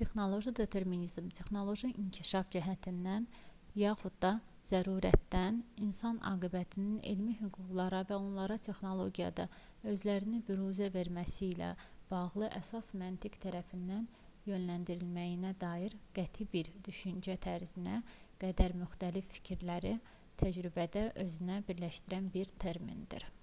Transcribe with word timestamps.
texnoloji 0.00 0.52
determinizm 0.58 1.26
texnoloji 1.38 1.90
inkişaf 2.04 2.46
cəhdindən 2.54 3.26
yaxud 3.80 4.14
da 4.24 4.30
zərurətdən 4.68 5.58
insan 5.88 6.20
aqibətinin 6.30 6.94
elmi 7.10 7.34
hüquqlarla 7.42 8.00
və 8.12 8.18
onların 8.20 8.62
texnologiyada 8.68 9.46
özlərini 9.92 10.40
büruzə 10.52 10.88
verməsi 10.96 11.50
ilə 11.50 11.70
bağlı 12.14 12.48
əsas 12.62 12.90
məntiq 13.04 13.36
tərəfindən 13.44 14.08
yönləndirildiyinə 14.52 15.54
dair 15.68 15.98
qəti 16.20 16.48
bir 16.56 16.74
düşüncə 16.90 17.38
tərzinə 17.50 17.98
qədər 18.46 18.78
müxtəlif 18.84 19.32
fikirləri 19.36 19.92
təcrübədə 20.44 21.08
özündə 21.26 21.60
birləşdirən 21.72 22.32
bir 22.38 22.58
termindir 22.66 23.34